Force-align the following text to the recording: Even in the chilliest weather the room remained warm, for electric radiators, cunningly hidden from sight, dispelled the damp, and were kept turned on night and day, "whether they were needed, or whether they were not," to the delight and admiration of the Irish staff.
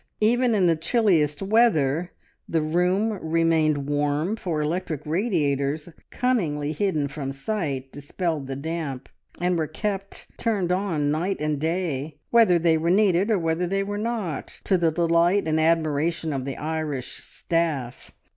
Even 0.19 0.55
in 0.55 0.65
the 0.65 0.75
chilliest 0.75 1.43
weather 1.43 2.11
the 2.49 2.63
room 2.63 3.19
remained 3.23 3.87
warm, 3.87 4.35
for 4.35 4.59
electric 4.59 5.05
radiators, 5.05 5.89
cunningly 6.09 6.71
hidden 6.73 7.07
from 7.07 7.31
sight, 7.31 7.91
dispelled 7.91 8.47
the 8.47 8.55
damp, 8.55 9.09
and 9.39 9.59
were 9.59 9.67
kept 9.67 10.25
turned 10.39 10.71
on 10.71 11.11
night 11.11 11.37
and 11.39 11.59
day, 11.61 12.17
"whether 12.31 12.57
they 12.57 12.77
were 12.79 12.89
needed, 12.89 13.29
or 13.29 13.37
whether 13.37 13.67
they 13.67 13.83
were 13.83 13.95
not," 13.99 14.59
to 14.63 14.75
the 14.75 14.89
delight 14.89 15.47
and 15.47 15.59
admiration 15.59 16.33
of 16.33 16.45
the 16.45 16.57
Irish 16.57 17.17
staff. 17.23 18.11